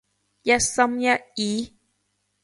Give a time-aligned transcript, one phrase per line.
[0.41, 1.05] 一心一
[1.35, 1.77] 意？